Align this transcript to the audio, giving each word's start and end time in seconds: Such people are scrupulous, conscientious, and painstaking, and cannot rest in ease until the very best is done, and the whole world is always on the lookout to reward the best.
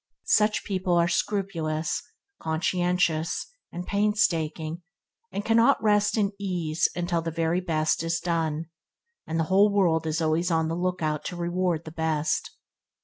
Such 0.33 0.63
people 0.63 0.95
are 0.95 1.07
scrupulous, 1.07 2.01
conscientious, 2.39 3.45
and 3.71 3.85
painstaking, 3.85 4.81
and 5.31 5.45
cannot 5.45 5.79
rest 5.79 6.17
in 6.17 6.31
ease 6.39 6.89
until 6.95 7.21
the 7.21 7.29
very 7.29 7.61
best 7.61 8.01
is 8.01 8.19
done, 8.19 8.65
and 9.27 9.39
the 9.39 9.43
whole 9.53 9.71
world 9.71 10.07
is 10.07 10.19
always 10.19 10.49
on 10.49 10.69
the 10.69 10.75
lookout 10.75 11.23
to 11.25 11.35
reward 11.35 11.85
the 11.85 11.91
best. 11.91 12.49